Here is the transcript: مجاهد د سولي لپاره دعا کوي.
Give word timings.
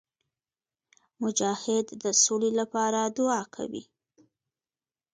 مجاهد 1.21 1.87
د 2.03 2.05
سولي 2.23 2.51
لپاره 2.59 2.99
دعا 3.17 3.41
کوي. 3.55 3.83